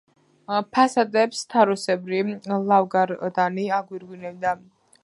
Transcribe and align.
ფასადებს 0.77 1.43
თაროსებრი 1.55 2.23
ლავგარდანი 2.73 3.69
აგვირგვინებდა. 3.79 4.61